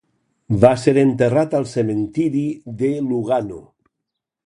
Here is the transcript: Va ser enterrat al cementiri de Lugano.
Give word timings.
Va 0.63 0.71
ser 0.83 0.93
enterrat 1.01 1.53
al 1.59 1.69
cementiri 1.73 2.45
de 2.83 2.93
Lugano. 3.11 3.63